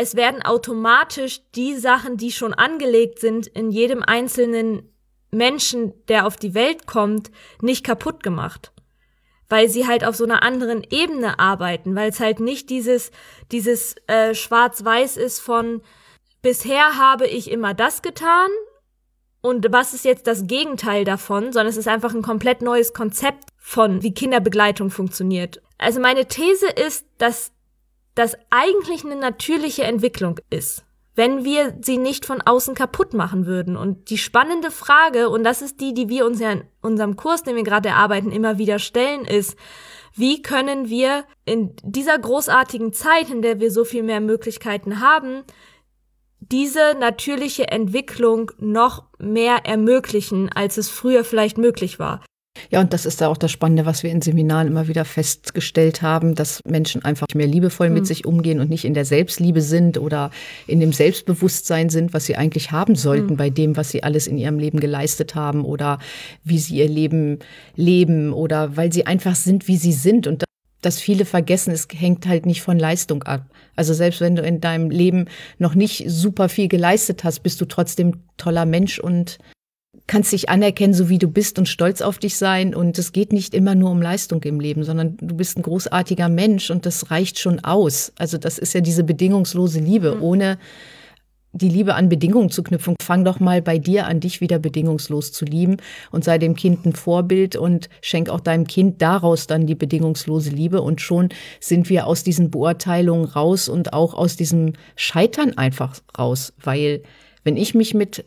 es 0.00 0.16
werden 0.16 0.40
automatisch 0.40 1.42
die 1.54 1.76
Sachen, 1.76 2.16
die 2.16 2.32
schon 2.32 2.54
angelegt 2.54 3.18
sind, 3.18 3.46
in 3.46 3.70
jedem 3.70 4.02
einzelnen 4.02 4.88
Menschen, 5.30 5.92
der 6.06 6.26
auf 6.26 6.36
die 6.36 6.54
Welt 6.54 6.86
kommt, 6.86 7.30
nicht 7.60 7.84
kaputt 7.84 8.22
gemacht. 8.22 8.72
Weil 9.50 9.68
sie 9.68 9.86
halt 9.86 10.06
auf 10.06 10.16
so 10.16 10.24
einer 10.24 10.42
anderen 10.42 10.82
Ebene 10.88 11.38
arbeiten, 11.38 11.94
weil 11.96 12.08
es 12.08 12.18
halt 12.18 12.40
nicht 12.40 12.70
dieses, 12.70 13.10
dieses 13.52 13.94
äh, 14.06 14.34
Schwarz-Weiß 14.34 15.18
ist 15.18 15.40
von 15.40 15.82
bisher 16.40 16.96
habe 16.96 17.26
ich 17.26 17.50
immer 17.50 17.74
das 17.74 18.00
getan 18.00 18.48
und 19.42 19.66
was 19.70 19.92
ist 19.92 20.06
jetzt 20.06 20.26
das 20.26 20.46
Gegenteil 20.46 21.04
davon, 21.04 21.52
sondern 21.52 21.66
es 21.66 21.76
ist 21.76 21.88
einfach 21.88 22.14
ein 22.14 22.22
komplett 22.22 22.62
neues 22.62 22.94
Konzept 22.94 23.50
von, 23.58 24.02
wie 24.02 24.14
Kinderbegleitung 24.14 24.88
funktioniert. 24.88 25.60
Also 25.76 26.00
meine 26.00 26.24
These 26.24 26.68
ist, 26.70 27.04
dass 27.18 27.52
das 28.14 28.36
eigentlich 28.50 29.04
eine 29.04 29.16
natürliche 29.16 29.84
Entwicklung 29.84 30.38
ist, 30.50 30.84
wenn 31.14 31.44
wir 31.44 31.76
sie 31.80 31.98
nicht 31.98 32.26
von 32.26 32.40
außen 32.40 32.74
kaputt 32.74 33.14
machen 33.14 33.46
würden. 33.46 33.76
Und 33.76 34.10
die 34.10 34.18
spannende 34.18 34.70
Frage, 34.70 35.28
und 35.28 35.44
das 35.44 35.62
ist 35.62 35.80
die, 35.80 35.94
die 35.94 36.08
wir 36.08 36.26
uns 36.26 36.40
ja 36.40 36.52
in 36.52 36.64
unserem 36.80 37.16
Kurs, 37.16 37.42
den 37.42 37.56
wir 37.56 37.62
gerade 37.62 37.88
erarbeiten, 37.88 38.32
immer 38.32 38.58
wieder 38.58 38.78
stellen, 38.78 39.24
ist, 39.24 39.56
wie 40.14 40.42
können 40.42 40.88
wir 40.88 41.24
in 41.44 41.74
dieser 41.82 42.18
großartigen 42.18 42.92
Zeit, 42.92 43.30
in 43.30 43.42
der 43.42 43.60
wir 43.60 43.70
so 43.70 43.84
viel 43.84 44.02
mehr 44.02 44.20
Möglichkeiten 44.20 45.00
haben, 45.00 45.44
diese 46.40 46.96
natürliche 46.98 47.68
Entwicklung 47.68 48.50
noch 48.58 49.04
mehr 49.18 49.66
ermöglichen, 49.66 50.50
als 50.52 50.78
es 50.78 50.88
früher 50.88 51.22
vielleicht 51.22 51.58
möglich 51.58 51.98
war. 51.98 52.24
Ja, 52.70 52.80
und 52.80 52.92
das 52.92 53.06
ist 53.06 53.22
auch 53.22 53.36
das 53.36 53.50
Spannende, 53.50 53.86
was 53.86 54.02
wir 54.02 54.10
in 54.10 54.22
Seminaren 54.22 54.68
immer 54.68 54.88
wieder 54.88 55.04
festgestellt 55.04 56.02
haben, 56.02 56.34
dass 56.34 56.60
Menschen 56.64 57.04
einfach 57.04 57.26
mehr 57.34 57.46
liebevoll 57.46 57.88
mhm. 57.88 57.94
mit 57.94 58.06
sich 58.06 58.26
umgehen 58.26 58.60
und 58.60 58.68
nicht 58.68 58.84
in 58.84 58.94
der 58.94 59.04
Selbstliebe 59.04 59.62
sind 59.62 59.98
oder 59.98 60.30
in 60.66 60.80
dem 60.80 60.92
Selbstbewusstsein 60.92 61.88
sind, 61.88 62.12
was 62.12 62.26
sie 62.26 62.36
eigentlich 62.36 62.70
haben 62.70 62.94
sollten 62.94 63.34
mhm. 63.34 63.36
bei 63.36 63.50
dem, 63.50 63.76
was 63.76 63.90
sie 63.90 64.02
alles 64.02 64.26
in 64.26 64.38
ihrem 64.38 64.58
Leben 64.58 64.80
geleistet 64.80 65.34
haben 65.34 65.64
oder 65.64 65.98
wie 66.44 66.58
sie 66.58 66.76
ihr 66.76 66.88
Leben 66.88 67.38
leben 67.76 68.32
oder 68.32 68.76
weil 68.76 68.92
sie 68.92 69.06
einfach 69.06 69.34
sind, 69.34 69.68
wie 69.68 69.76
sie 69.76 69.92
sind. 69.92 70.26
Und 70.26 70.44
dass 70.82 70.98
viele 70.98 71.24
vergessen, 71.24 71.72
es 71.72 71.86
hängt 71.92 72.26
halt 72.26 72.46
nicht 72.46 72.62
von 72.62 72.78
Leistung 72.78 73.22
ab. 73.24 73.46
Also 73.76 73.94
selbst 73.94 74.20
wenn 74.20 74.36
du 74.36 74.42
in 74.42 74.60
deinem 74.60 74.90
Leben 74.90 75.26
noch 75.58 75.74
nicht 75.74 76.04
super 76.06 76.48
viel 76.48 76.68
geleistet 76.68 77.24
hast, 77.24 77.40
bist 77.40 77.60
du 77.60 77.66
trotzdem 77.66 78.22
toller 78.36 78.66
Mensch 78.66 78.98
und 78.98 79.38
kannst 80.10 80.32
dich 80.32 80.48
anerkennen, 80.48 80.92
so 80.92 81.08
wie 81.08 81.18
du 81.18 81.28
bist 81.28 81.56
und 81.60 81.68
stolz 81.68 82.02
auf 82.02 82.18
dich 82.18 82.36
sein. 82.36 82.74
Und 82.74 82.98
es 82.98 83.12
geht 83.12 83.32
nicht 83.32 83.54
immer 83.54 83.76
nur 83.76 83.92
um 83.92 84.02
Leistung 84.02 84.42
im 84.42 84.58
Leben, 84.58 84.82
sondern 84.82 85.16
du 85.18 85.36
bist 85.36 85.56
ein 85.56 85.62
großartiger 85.62 86.28
Mensch 86.28 86.68
und 86.70 86.84
das 86.84 87.12
reicht 87.12 87.38
schon 87.38 87.60
aus. 87.60 88.12
Also 88.18 88.36
das 88.36 88.58
ist 88.58 88.74
ja 88.74 88.80
diese 88.80 89.04
bedingungslose 89.04 89.78
Liebe, 89.78 90.16
mhm. 90.16 90.22
ohne 90.22 90.58
die 91.52 91.68
Liebe 91.68 91.94
an 91.94 92.08
Bedingungen 92.08 92.50
zu 92.50 92.64
knüpfen. 92.64 92.96
Fang 93.00 93.24
doch 93.24 93.38
mal 93.38 93.62
bei 93.62 93.78
dir 93.78 94.08
an, 94.08 94.18
dich 94.18 94.40
wieder 94.40 94.58
bedingungslos 94.58 95.30
zu 95.30 95.44
lieben 95.44 95.76
und 96.10 96.24
sei 96.24 96.38
dem 96.38 96.56
Kind 96.56 96.84
ein 96.86 96.92
Vorbild 96.92 97.54
und 97.54 97.88
schenk 98.00 98.30
auch 98.30 98.40
deinem 98.40 98.66
Kind 98.66 99.00
daraus 99.02 99.46
dann 99.46 99.68
die 99.68 99.76
bedingungslose 99.76 100.50
Liebe. 100.50 100.82
Und 100.82 101.00
schon 101.00 101.28
sind 101.60 101.88
wir 101.88 102.08
aus 102.08 102.24
diesen 102.24 102.50
Beurteilungen 102.50 103.26
raus 103.26 103.68
und 103.68 103.92
auch 103.92 104.14
aus 104.14 104.34
diesem 104.34 104.72
Scheitern 104.96 105.56
einfach 105.56 106.00
raus. 106.18 106.52
Weil 106.60 107.04
wenn 107.44 107.56
ich 107.56 107.76
mich 107.76 107.94
mit 107.94 108.24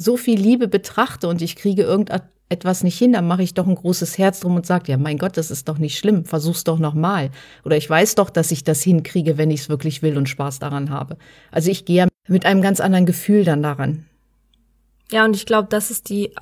so 0.00 0.16
viel 0.16 0.40
Liebe 0.40 0.66
betrachte 0.66 1.28
und 1.28 1.42
ich 1.42 1.56
kriege 1.56 1.82
irgendetwas 1.82 2.82
nicht 2.82 2.96
hin, 2.96 3.12
dann 3.12 3.28
mache 3.28 3.42
ich 3.42 3.52
doch 3.52 3.66
ein 3.66 3.74
großes 3.74 4.16
Herz 4.16 4.40
drum 4.40 4.56
und 4.56 4.64
sage, 4.64 4.90
ja, 4.90 4.96
mein 4.96 5.18
Gott, 5.18 5.36
das 5.36 5.50
ist 5.50 5.68
doch 5.68 5.76
nicht 5.76 5.98
schlimm, 5.98 6.24
versuch's 6.24 6.64
doch 6.64 6.78
nochmal. 6.78 7.30
Oder 7.64 7.76
ich 7.76 7.88
weiß 7.88 8.14
doch, 8.14 8.30
dass 8.30 8.50
ich 8.50 8.64
das 8.64 8.80
hinkriege, 8.82 9.36
wenn 9.36 9.50
ich 9.50 9.60
es 9.60 9.68
wirklich 9.68 10.00
will 10.00 10.16
und 10.16 10.28
Spaß 10.28 10.58
daran 10.58 10.88
habe. 10.88 11.18
Also 11.50 11.70
ich 11.70 11.84
gehe 11.84 12.08
mit 12.28 12.46
einem 12.46 12.62
ganz 12.62 12.80
anderen 12.80 13.04
Gefühl 13.04 13.44
dann 13.44 13.62
daran. 13.62 14.06
Ja, 15.12 15.26
und 15.26 15.36
ich 15.36 15.44
glaube, 15.44 15.68
das 15.68 15.90
ist 15.90 16.08
die, 16.08 16.32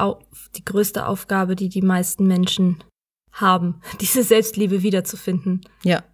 die 0.54 0.64
größte 0.64 1.06
Aufgabe, 1.06 1.56
die 1.56 1.68
die 1.68 1.82
meisten 1.82 2.28
Menschen 2.28 2.84
haben, 3.32 3.80
diese 4.00 4.22
Selbstliebe 4.22 4.84
wiederzufinden. 4.84 5.62
Ja. 5.82 6.04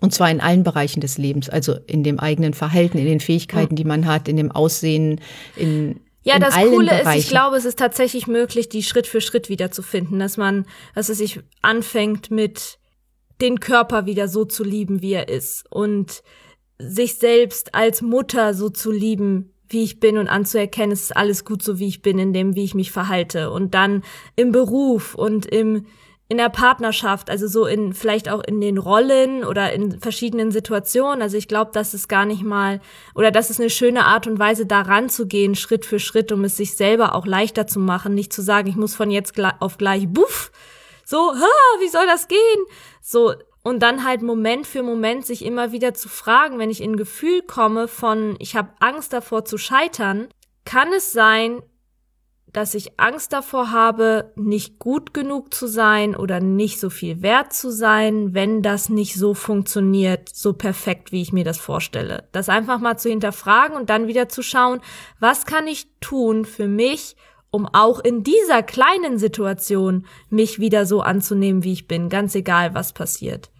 Und 0.00 0.14
zwar 0.14 0.30
in 0.30 0.40
allen 0.40 0.62
Bereichen 0.62 1.00
des 1.00 1.18
Lebens, 1.18 1.48
also 1.48 1.74
in 1.86 2.04
dem 2.04 2.20
eigenen 2.20 2.54
Verhalten, 2.54 2.98
in 2.98 3.06
den 3.06 3.20
Fähigkeiten, 3.20 3.76
die 3.76 3.84
man 3.84 4.06
hat, 4.06 4.28
in 4.28 4.36
dem 4.36 4.50
Aussehen, 4.50 5.20
in 5.56 6.00
ja, 6.22 6.38
das 6.38 6.54
Coole 6.54 6.86
Bereichen. 6.86 7.18
ist, 7.18 7.24
ich 7.24 7.30
glaube, 7.30 7.56
es 7.56 7.64
ist 7.64 7.78
tatsächlich 7.78 8.26
möglich, 8.26 8.68
die 8.68 8.82
Schritt 8.82 9.06
für 9.06 9.20
Schritt 9.20 9.48
wiederzufinden, 9.48 10.18
dass 10.18 10.36
man, 10.36 10.66
dass 10.94 11.08
es 11.08 11.18
sich 11.18 11.40
anfängt 11.62 12.30
mit 12.30 12.78
den 13.40 13.60
Körper 13.60 14.06
wieder 14.06 14.28
so 14.28 14.44
zu 14.44 14.62
lieben, 14.62 15.02
wie 15.02 15.14
er 15.14 15.28
ist 15.28 15.64
und 15.70 16.22
sich 16.78 17.14
selbst 17.16 17.74
als 17.74 18.02
Mutter 18.02 18.54
so 18.54 18.68
zu 18.68 18.90
lieben, 18.90 19.52
wie 19.68 19.82
ich 19.82 20.00
bin 20.00 20.18
und 20.18 20.28
anzuerkennen, 20.28 20.92
es 20.92 21.04
ist 21.04 21.16
alles 21.16 21.44
gut 21.44 21.62
so, 21.62 21.78
wie 21.78 21.88
ich 21.88 22.02
bin, 22.02 22.18
in 22.18 22.32
dem, 22.32 22.54
wie 22.54 22.64
ich 22.64 22.74
mich 22.74 22.92
verhalte 22.92 23.50
und 23.50 23.74
dann 23.74 24.02
im 24.36 24.52
Beruf 24.52 25.14
und 25.14 25.46
im 25.46 25.86
in 26.32 26.38
der 26.38 26.48
Partnerschaft, 26.48 27.28
also 27.28 27.46
so 27.46 27.66
in 27.66 27.92
vielleicht 27.92 28.30
auch 28.30 28.42
in 28.42 28.58
den 28.62 28.78
Rollen 28.78 29.44
oder 29.44 29.70
in 29.74 30.00
verschiedenen 30.00 30.50
Situationen. 30.50 31.20
Also 31.20 31.36
ich 31.36 31.46
glaube, 31.46 31.72
dass 31.74 31.92
es 31.92 32.08
gar 32.08 32.24
nicht 32.24 32.42
mal 32.42 32.80
oder 33.14 33.30
das 33.30 33.50
ist 33.50 33.60
eine 33.60 33.68
schöne 33.68 34.06
Art 34.06 34.26
und 34.26 34.38
Weise, 34.38 34.64
daran 34.64 35.10
zu 35.10 35.26
gehen, 35.26 35.54
Schritt 35.54 35.84
für 35.84 35.98
Schritt, 35.98 36.32
um 36.32 36.42
es 36.44 36.56
sich 36.56 36.74
selber 36.74 37.14
auch 37.14 37.26
leichter 37.26 37.66
zu 37.66 37.80
machen, 37.80 38.14
nicht 38.14 38.32
zu 38.32 38.40
sagen, 38.40 38.66
ich 38.66 38.76
muss 38.76 38.94
von 38.94 39.10
jetzt 39.10 39.34
auf 39.60 39.76
gleich 39.76 40.08
buff, 40.08 40.52
so, 41.04 41.18
ha, 41.18 41.80
wie 41.80 41.88
soll 41.88 42.06
das 42.06 42.28
gehen? 42.28 42.38
So 43.02 43.34
und 43.62 43.80
dann 43.80 44.02
halt 44.02 44.22
Moment 44.22 44.66
für 44.66 44.82
Moment 44.82 45.26
sich 45.26 45.44
immer 45.44 45.70
wieder 45.70 45.92
zu 45.92 46.08
fragen, 46.08 46.58
wenn 46.58 46.70
ich 46.70 46.80
in 46.80 46.96
Gefühl 46.96 47.42
komme 47.42 47.88
von 47.88 48.36
ich 48.38 48.56
habe 48.56 48.72
Angst 48.80 49.12
davor 49.12 49.44
zu 49.44 49.58
scheitern, 49.58 50.28
kann 50.64 50.94
es 50.94 51.12
sein, 51.12 51.60
dass 52.52 52.74
ich 52.74 52.98
Angst 52.98 53.32
davor 53.32 53.72
habe, 53.72 54.32
nicht 54.36 54.78
gut 54.78 55.14
genug 55.14 55.54
zu 55.54 55.66
sein 55.66 56.14
oder 56.14 56.40
nicht 56.40 56.78
so 56.80 56.90
viel 56.90 57.22
wert 57.22 57.52
zu 57.52 57.70
sein, 57.70 58.34
wenn 58.34 58.62
das 58.62 58.90
nicht 58.90 59.14
so 59.14 59.32
funktioniert, 59.32 60.28
so 60.28 60.52
perfekt, 60.52 61.12
wie 61.12 61.22
ich 61.22 61.32
mir 61.32 61.44
das 61.44 61.58
vorstelle. 61.58 62.28
Das 62.32 62.50
einfach 62.50 62.78
mal 62.78 62.98
zu 62.98 63.08
hinterfragen 63.08 63.76
und 63.76 63.88
dann 63.88 64.06
wieder 64.06 64.28
zu 64.28 64.42
schauen, 64.42 64.80
was 65.18 65.46
kann 65.46 65.66
ich 65.66 65.88
tun 66.00 66.44
für 66.44 66.68
mich, 66.68 67.16
um 67.50 67.66
auch 67.66 68.00
in 68.00 68.22
dieser 68.22 68.62
kleinen 68.62 69.18
Situation 69.18 70.06
mich 70.28 70.58
wieder 70.58 70.84
so 70.84 71.00
anzunehmen, 71.00 71.64
wie 71.64 71.72
ich 71.72 71.88
bin, 71.88 72.08
ganz 72.08 72.34
egal, 72.34 72.74
was 72.74 72.92
passiert. 72.92 73.50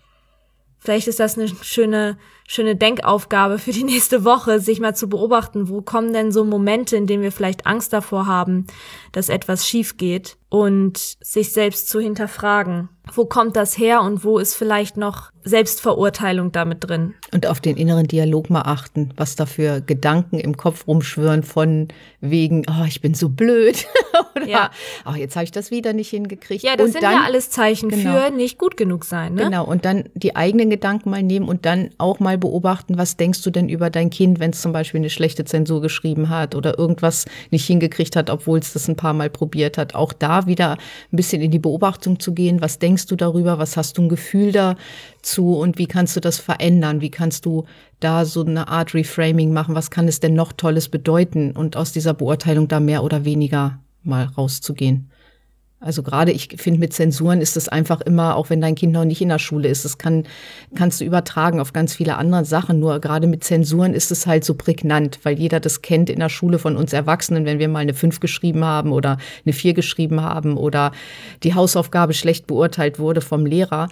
Vielleicht 0.83 1.07
ist 1.07 1.21
das 1.21 1.39
eine 1.39 1.47
schöne, 1.47 2.19
schöne 2.49 2.75
Denkaufgabe 2.75 3.61
für 3.61 3.71
die 3.71 3.85
nächste 3.85 4.25
Woche, 4.25 4.59
sich 4.59 4.81
mal 4.81 4.97
zu 4.97 5.09
beobachten, 5.09 5.69
wo 5.69 5.81
kommen 5.81 6.13
denn 6.13 6.33
so 6.33 6.45
Momente, 6.45 6.97
in 6.97 7.07
denen 7.07 7.23
wir 7.23 7.31
vielleicht 7.31 7.67
Angst 7.67 7.93
davor 7.93 8.27
haben, 8.27 8.67
dass 9.13 9.29
etwas 9.29 9.69
schief 9.69 9.97
geht 9.97 10.39
und 10.49 10.99
sich 10.99 11.53
selbst 11.53 11.89
zu 11.89 12.01
hinterfragen. 12.01 12.89
Wo 13.13 13.27
kommt 13.27 13.55
das 13.55 13.79
her 13.79 14.03
und 14.03 14.25
wo 14.25 14.39
ist 14.39 14.57
vielleicht 14.57 14.97
noch 14.97 15.31
Selbstverurteilung 15.45 16.53
damit 16.53 16.79
drin? 16.89 17.15
Und 17.33 17.47
auf 17.47 17.61
den 17.61 17.77
inneren 17.77 18.07
Dialog 18.07 18.51
mal 18.51 18.63
achten, 18.63 19.11
was 19.17 19.37
da 19.37 19.47
für 19.47 19.81
Gedanken 19.81 20.39
im 20.39 20.57
Kopf 20.57 20.87
rumschwören 20.87 21.43
von 21.43 21.89
wegen, 22.21 22.65
oh, 22.69 22.85
ich 22.87 23.01
bin 23.01 23.15
so 23.15 23.29
blöd. 23.29 23.87
Oder, 24.37 24.47
Ja. 24.47 24.71
oh, 25.07 25.15
jetzt 25.15 25.37
habe 25.37 25.45
ich 25.45 25.51
das 25.51 25.71
wieder 25.71 25.93
nicht 25.93 26.11
hingekriegt. 26.11 26.63
Ja, 26.63 26.77
das 26.77 26.87
und 26.87 26.93
sind 26.93 27.03
dann, 27.03 27.15
ja 27.15 27.23
alles 27.25 27.51
Zeichen 27.51 27.89
Genau. 27.89 28.13
für 28.13 28.31
nicht 28.31 28.59
gut 28.59 28.77
genug 28.77 29.05
sein, 29.05 29.35
ne? 29.35 29.45
Genau, 29.45 29.65
und 29.65 29.85
dann 29.85 30.05
die 30.15 30.37
eigenen 30.37 30.71
Gedanken 30.71 31.11
mal 31.11 31.23
nehmen 31.23 31.49
und 31.49 31.67
dann 31.67 31.91
auch 31.99 32.21
mal 32.21 32.39
beobachten, 32.39 32.99
was 32.99 33.17
denkst 33.17 33.43
du 33.43 33.51
denn 33.51 33.69
über 33.69 33.91
dein 33.91 34.11
Kind, 34.11 34.41
wenn 34.41 34.51
es 34.51 34.61
zum 34.63 34.73
Beispiel 34.73 34.99
eine 35.01 35.11
schlechte 35.11 35.45
Zensur 35.45 35.81
geschrieben 35.81 36.29
hat 36.29 36.55
oder 36.55 36.79
irgendwas 36.79 37.25
nicht 37.51 37.67
hingekriegt 37.67 38.17
hat, 38.17 38.31
obwohl 38.31 38.59
es 38.59 38.73
das 38.73 38.89
ein 38.89 38.97
paar 38.97 39.13
Mal 39.13 39.31
probiert 39.31 39.79
hat. 39.79 39.95
Auch 39.95 40.13
da 40.13 40.47
wieder 40.47 40.73
ein 40.73 41.17
bisschen 41.17 41.43
in 41.43 41.51
die 41.51 41.59
Beobachtung 41.59 42.21
zu 42.21 42.33
gehen. 42.33 42.61
Was 42.61 42.79
denkst 42.79 43.07
du 43.07 43.17
darüber? 43.17 43.59
Was 43.59 43.77
hast 43.77 43.99
du 43.99 44.03
ein 44.03 44.09
Gefühl 44.09 44.53
dazu? 45.33 45.57
Und 45.57 45.79
wie 45.79 45.87
kannst 45.87 46.17
du 46.17 46.21
das 46.21 46.39
verändern? 46.39 47.01
Wie 47.01 47.11
kannst 47.11 47.47
du 47.47 47.65
da 48.01 48.25
so 48.25 48.45
eine 48.45 48.69
Art 48.69 48.95
Reframing 48.95 49.53
machen? 49.53 49.75
Was 49.75 49.91
kann 49.91 50.09
es 50.09 50.21
denn 50.21 50.35
noch 50.35 50.53
Tolles 50.53 50.89
bedeuten? 50.89 51.53
Und 51.53 51.77
aus 51.77 51.93
dieser 51.93 52.15
Beurteilung 52.15 52.69
da 52.69 52.81
mehr 52.81 53.03
oder 53.03 53.25
weniger 53.25 53.79
mal 54.03 54.25
rauszugehen. 54.25 55.09
Also 55.85 56.05
gerade 56.05 56.31
ich 56.31 56.49
finde 56.59 56.79
mit 56.79 56.93
Zensuren 56.93 57.41
ist 57.41 57.57
es 57.57 57.69
einfach 57.69 58.03
immer, 58.03 58.37
auch 58.37 58.51
wenn 58.51 58.61
dein 58.61 58.77
Kind 58.77 58.93
noch 58.93 59.05
nicht 59.05 59.21
in 59.21 59.31
der 59.31 59.41
Schule 59.41 59.67
ist, 59.67 59.85
das 59.85 59.99
kann, 59.99 60.23
kannst 60.77 61.01
du 61.01 61.05
übertragen 61.05 61.59
auf 61.59 61.73
ganz 61.73 61.97
viele 61.97 62.19
andere 62.19 62.45
Sachen. 62.45 62.79
Nur 62.79 63.01
gerade 63.01 63.27
mit 63.27 63.43
Zensuren 63.43 63.93
ist 63.93 64.13
es 64.13 64.29
halt 64.29 64.45
so 64.45 64.55
prägnant, 64.55 65.19
weil 65.25 65.37
jeder 65.37 65.59
das 65.59 65.83
kennt 65.83 66.09
in 66.09 66.21
der 66.21 66.29
Schule 66.29 66.61
von 66.61 66.77
uns 66.77 66.93
Erwachsenen, 66.93 67.47
wenn 67.47 67.59
wir 67.59 67.67
mal 67.67 67.81
eine 67.81 67.95
5 67.95 68.21
geschrieben 68.21 68.65
haben 68.65 68.93
oder 68.93 69.19
eine 69.45 69.53
4 69.53 69.75
geschrieben 69.75 70.21
haben 70.21 70.57
oder 70.57 70.93
die 71.43 71.55
Hausaufgabe 71.55 72.15
schlecht 72.15 72.47
beurteilt 72.47 73.01
wurde 73.01 73.21
vom 73.21 73.45
Lehrer. 73.45 73.89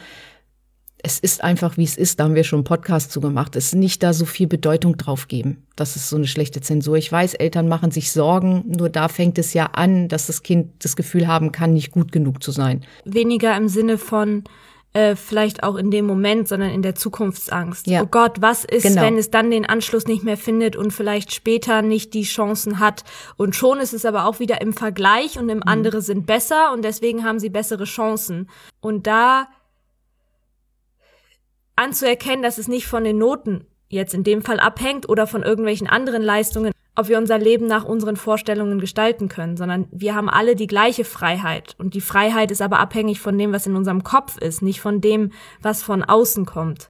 Es 1.03 1.19
ist 1.19 1.43
einfach, 1.43 1.77
wie 1.77 1.85
es 1.85 1.97
ist. 1.97 2.21
Da 2.21 2.25
haben 2.25 2.35
wir 2.35 2.45
schon 2.45 2.59
einen 2.59 2.65
Podcast 2.65 3.11
zu 3.13 3.21
gemacht. 3.21 3.57
Es 3.57 3.67
ist 3.67 3.75
nicht 3.75 4.03
da 4.03 4.13
so 4.13 4.25
viel 4.27 4.47
Bedeutung 4.47 4.97
drauf 4.97 5.29
geben. 5.29 5.67
Das 5.77 5.97
ist 5.97 6.09
so 6.09 6.17
eine 6.17 6.27
schlechte 6.27 6.61
Zensur. 6.61 6.97
Ich 6.97 7.11
weiß, 7.11 7.35
Eltern 7.35 7.69
machen 7.69 7.91
sich 7.91 8.13
Sorgen. 8.13 8.65
Nur 8.67 8.89
da 8.91 9.09
fängt 9.09 9.39
es 9.39 9.55
ja 9.55 9.67
an, 9.67 10.09
dass 10.09 10.27
das 10.27 10.43
Kind 10.43 10.73
das 10.85 10.97
Gefühl 10.97 11.27
haben 11.27 11.53
kann, 11.53 11.73
nicht 11.73 11.91
gut 11.93 12.13
genug 12.13 12.43
zu 12.43 12.51
sein. 12.51 12.85
Weniger 13.05 13.57
im 13.57 13.69
Sinne 13.69 13.99
von 13.99 14.45
äh, 14.93 15.15
vielleicht 15.15 15.63
auch 15.63 15.77
in 15.77 15.91
dem 15.93 16.05
Moment, 16.05 16.49
sondern 16.49 16.71
in 16.71 16.83
der 16.83 16.97
Zukunftsangst. 16.97 17.87
Ja. 17.87 18.03
Oh 18.03 18.07
Gott, 18.07 18.39
was 18.41 18.65
ist, 18.65 18.83
Genau. 18.83 19.03
wenn 19.03 19.17
es 19.19 19.31
dann 19.31 19.51
den 19.51 19.65
Anschluss 19.65 20.07
nicht 20.07 20.25
mehr 20.25 20.37
findet 20.37 20.75
und 20.75 20.91
vielleicht 20.93 21.33
später 21.33 21.81
nicht 21.83 22.13
die 22.13 22.25
Chancen 22.25 22.81
hat? 22.81 23.05
Und 23.37 23.55
schon 23.55 23.79
ist 23.79 23.95
es 23.95 24.05
aber 24.05 24.27
auch 24.27 24.41
wieder 24.41 24.61
im 24.61 24.73
Vergleich 24.73 25.39
und 25.39 25.49
im 25.49 25.63
andere 25.63 26.03
sind 26.03 26.27
besser 26.27 26.73
und 26.73 26.85
deswegen 26.85 27.25
haben 27.25 27.39
sie 27.39 27.51
bessere 27.51 27.85
Chancen. 27.85 28.49
Und 28.81 29.07
da 29.07 29.47
anzuerkennen, 31.81 32.43
dass 32.43 32.59
es 32.59 32.69
nicht 32.69 32.87
von 32.87 33.05
den 33.05 33.19
Noten 33.19 33.67
jetzt 33.89 34.15
in 34.15 34.23
dem 34.23 34.43
Fall 34.43 34.61
abhängt 34.61 35.09
oder 35.09 35.27
von 35.27 35.43
irgendwelchen 35.43 35.89
anderen 35.89 36.23
Leistungen, 36.23 36.73
ob 36.95 37.09
wir 37.09 37.19
unser 37.19 37.39
Leben 37.39 37.67
nach 37.67 37.85
unseren 37.85 38.17
Vorstellungen 38.17 38.79
gestalten 38.79 39.29
können, 39.29 39.57
sondern 39.57 39.89
wir 39.91 40.15
haben 40.15 40.29
alle 40.29 40.55
die 40.55 40.67
gleiche 40.67 41.05
Freiheit. 41.05 41.75
Und 41.79 41.95
die 41.95 42.01
Freiheit 42.01 42.51
ist 42.51 42.63
aber 42.63 42.79
abhängig 42.79 43.21
von 43.21 43.37
dem, 43.37 43.53
was 43.53 43.67
in 43.67 43.77
unserem 43.77 44.05
Kopf 44.05 44.37
ist, 44.39 44.63
nicht 44.63 44.81
von 44.81 45.01
dem, 45.01 45.33
was 45.63 45.83
von 45.83 46.05
außen 46.05 46.47
kommt. 46.47 46.89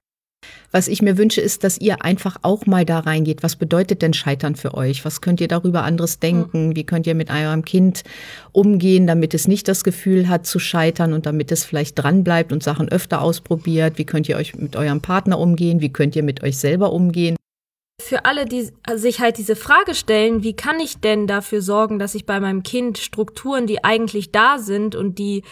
Was 0.72 0.86
ich 0.86 1.02
mir 1.02 1.18
wünsche, 1.18 1.40
ist, 1.40 1.64
dass 1.64 1.80
ihr 1.80 2.04
einfach 2.04 2.36
auch 2.42 2.64
mal 2.66 2.84
da 2.84 3.00
reingeht. 3.00 3.42
Was 3.42 3.56
bedeutet 3.56 4.02
denn 4.02 4.14
Scheitern 4.14 4.54
für 4.54 4.74
euch? 4.74 5.04
Was 5.04 5.20
könnt 5.20 5.40
ihr 5.40 5.48
darüber 5.48 5.82
anderes 5.82 6.20
denken? 6.20 6.76
Wie 6.76 6.84
könnt 6.84 7.06
ihr 7.08 7.16
mit 7.16 7.30
eurem 7.30 7.64
Kind 7.64 8.04
umgehen, 8.52 9.06
damit 9.06 9.34
es 9.34 9.48
nicht 9.48 9.66
das 9.66 9.82
Gefühl 9.82 10.28
hat 10.28 10.46
zu 10.46 10.60
scheitern 10.60 11.12
und 11.12 11.26
damit 11.26 11.50
es 11.50 11.64
vielleicht 11.64 11.98
dranbleibt 11.98 12.52
und 12.52 12.62
Sachen 12.62 12.88
öfter 12.88 13.20
ausprobiert? 13.20 13.98
Wie 13.98 14.04
könnt 14.04 14.28
ihr 14.28 14.36
euch 14.36 14.54
mit 14.54 14.76
eurem 14.76 15.00
Partner 15.00 15.38
umgehen? 15.38 15.80
Wie 15.80 15.92
könnt 15.92 16.14
ihr 16.14 16.22
mit 16.22 16.42
euch 16.44 16.58
selber 16.58 16.92
umgehen? 16.92 17.36
Für 18.00 18.24
alle, 18.24 18.46
die 18.46 18.70
sich 18.94 19.20
halt 19.20 19.38
diese 19.38 19.56
Frage 19.56 19.94
stellen, 19.94 20.42
wie 20.42 20.54
kann 20.54 20.80
ich 20.80 21.00
denn 21.00 21.26
dafür 21.26 21.62
sorgen, 21.62 21.98
dass 21.98 22.14
ich 22.14 22.26
bei 22.26 22.40
meinem 22.40 22.62
Kind 22.62 22.96
Strukturen, 22.98 23.66
die 23.66 23.84
eigentlich 23.84 24.32
da 24.32 24.58
sind 24.58 24.94
und 24.94 25.18
die 25.18 25.42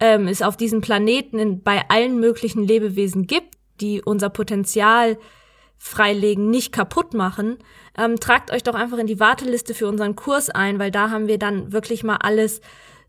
ähm, 0.00 0.26
es 0.26 0.42
auf 0.42 0.56
diesem 0.56 0.80
Planeten 0.80 1.38
in, 1.38 1.62
bei 1.62 1.82
allen 1.88 2.18
möglichen 2.18 2.66
Lebewesen 2.66 3.26
gibt, 3.28 3.54
die 3.80 4.02
unser 4.02 4.30
Potenzial 4.30 5.18
freilegen, 5.78 6.48
nicht 6.48 6.72
kaputt 6.72 7.12
machen, 7.12 7.58
ähm, 7.98 8.20
tragt 8.20 8.52
euch 8.52 8.62
doch 8.62 8.74
einfach 8.74 8.98
in 8.98 9.08
die 9.08 9.18
Warteliste 9.18 9.74
für 9.74 9.88
unseren 9.88 10.14
Kurs 10.14 10.48
ein, 10.48 10.78
weil 10.78 10.92
da 10.92 11.10
haben 11.10 11.26
wir 11.26 11.38
dann 11.38 11.72
wirklich 11.72 12.04
mal 12.04 12.18
alles 12.18 12.60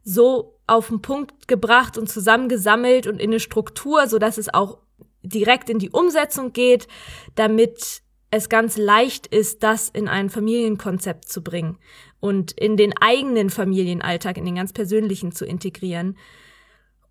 so 0.03 0.59
auf 0.65 0.87
den 0.87 1.01
Punkt 1.01 1.47
gebracht 1.47 1.97
und 1.97 2.09
zusammengesammelt 2.09 3.05
und 3.05 3.21
in 3.21 3.29
eine 3.29 3.39
Struktur, 3.39 4.07
so 4.07 4.17
dass 4.17 4.37
es 4.37 4.53
auch 4.53 4.79
direkt 5.21 5.69
in 5.69 5.79
die 5.79 5.91
Umsetzung 5.91 6.51
geht, 6.51 6.87
damit 7.35 8.01
es 8.31 8.49
ganz 8.49 8.77
leicht 8.77 9.27
ist, 9.27 9.61
das 9.61 9.89
in 9.89 10.07
ein 10.07 10.29
Familienkonzept 10.29 11.29
zu 11.29 11.43
bringen 11.43 11.77
und 12.19 12.51
in 12.53 12.77
den 12.77 12.93
eigenen 12.99 13.51
Familienalltag, 13.51 14.37
in 14.37 14.45
den 14.45 14.55
ganz 14.55 14.73
persönlichen 14.73 15.31
zu 15.31 15.45
integrieren, 15.45 16.17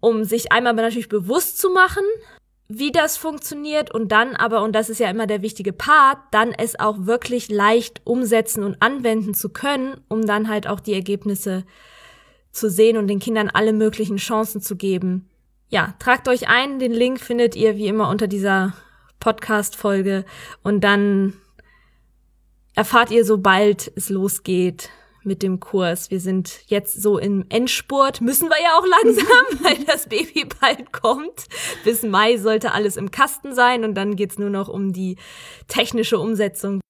um 0.01 0.25
sich 0.25 0.51
einmal 0.51 0.75
natürlich 0.75 1.09
bewusst 1.09 1.59
zu 1.59 1.71
machen, 1.71 2.03
wie 2.79 2.93
das 2.93 3.17
funktioniert 3.17 3.93
und 3.93 4.13
dann 4.13 4.37
aber, 4.37 4.63
und 4.63 4.73
das 4.73 4.89
ist 4.89 5.01
ja 5.01 5.11
immer 5.11 5.27
der 5.27 5.43
wichtige 5.43 5.73
Part, 5.73 6.19
dann 6.31 6.53
es 6.53 6.79
auch 6.79 7.07
wirklich 7.07 7.51
leicht 7.51 8.01
umsetzen 8.05 8.63
und 8.65 8.81
anwenden 8.81 9.35
zu 9.35 9.51
können, 9.51 10.01
um 10.09 10.27
dann 10.27 10.49
halt 10.49 10.67
auch 10.67 10.81
die 10.81 10.95
Ergebnisse 10.95 11.65
zu 12.53 12.71
sehen 12.71 12.97
und 12.97 13.09
den 13.09 13.19
Kindern 13.19 13.49
alle 13.49 13.73
möglichen 13.73 14.17
Chancen 14.17 14.61
zu 14.61 14.77
geben. 14.77 15.29
Ja, 15.69 15.95
tragt 15.99 16.29
euch 16.29 16.49
ein, 16.49 16.79
den 16.79 16.93
Link 16.93 17.21
findet 17.21 17.57
ihr 17.57 17.77
wie 17.77 17.87
immer 17.87 18.09
unter 18.09 18.27
dieser 18.27 18.75
Podcast-Folge. 19.21 20.25
Und 20.63 20.83
dann 20.85 21.35
erfahrt 22.75 23.11
ihr, 23.11 23.25
sobald 23.25 23.91
es 23.97 24.11
losgeht, 24.11 24.91
mit 25.25 25.43
dem 25.43 25.61
Kurs. 25.61 26.11
Wir 26.11 26.21
sind 26.21 26.61
jetzt 26.67 27.01
so 27.01 27.19
im 27.19 27.45
Endspurt, 27.49 28.21
müssen 28.21 28.49
wir 28.49 28.57
ja 28.63 28.79
auch 28.79 28.87
langsam, 28.87 29.65
weil 29.65 29.85
das 29.85 30.09
Baby 30.09 30.47
bald 30.61 30.93
kommt. 30.93 31.47
Bis 31.85 32.03
Mai 32.03 32.37
sollte 32.37 32.73
alles 32.73 32.97
im 32.97 33.11
Kasten 33.11 33.55
sein 33.55 33.85
und 33.85 33.95
dann 33.95 34.17
geht's 34.17 34.39
nur 34.39 34.51
noch 34.51 34.69
um 34.69 34.93
die 34.93 35.17
technische 35.69 36.19
Umsetzung. 36.19 36.81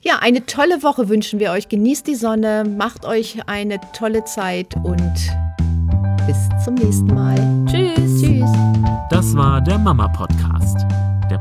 Ja, 0.00 0.18
eine 0.20 0.44
tolle 0.44 0.82
Woche 0.82 1.08
wünschen 1.08 1.40
wir 1.40 1.50
euch. 1.52 1.68
Genießt 1.68 2.06
die 2.06 2.14
Sonne, 2.14 2.64
macht 2.64 3.06
euch 3.06 3.48
eine 3.48 3.80
tolle 3.94 4.24
Zeit 4.24 4.74
und 4.84 5.14
bis 6.26 6.64
zum 6.64 6.74
nächsten 6.74 7.06
Mal. 7.06 7.36
Tschüss. 7.66 8.20
Tschüss. 8.20 8.50
Das 9.10 9.34
war 9.34 9.62
der 9.62 9.78
Mama 9.78 10.08
Podcast, 10.08 10.84